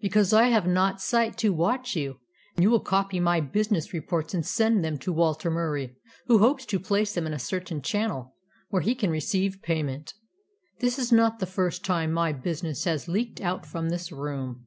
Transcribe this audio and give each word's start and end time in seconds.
Because 0.00 0.32
I 0.32 0.48
have 0.48 0.66
not 0.66 1.00
sight 1.00 1.36
to 1.38 1.52
watch 1.52 1.94
you, 1.94 2.18
you 2.58 2.68
will 2.68 2.80
copy 2.80 3.20
my 3.20 3.40
business 3.40 3.92
reports 3.92 4.34
and 4.34 4.44
send 4.44 4.82
them 4.84 4.98
to 4.98 5.12
Walter 5.12 5.52
Murie, 5.52 5.94
who 6.26 6.38
hopes 6.38 6.66
to 6.66 6.80
place 6.80 7.14
them 7.14 7.28
in 7.28 7.32
a 7.32 7.38
certain 7.38 7.80
channel 7.80 8.34
where 8.70 8.82
he 8.82 8.96
can 8.96 9.08
receive 9.10 9.62
payment. 9.62 10.14
This 10.80 10.98
is 10.98 11.12
not 11.12 11.38
the 11.38 11.46
first 11.46 11.84
time 11.84 12.10
my 12.12 12.32
business 12.32 12.82
has 12.86 13.06
leaked 13.06 13.40
out 13.40 13.64
from 13.64 13.88
this 13.90 14.10
room. 14.10 14.66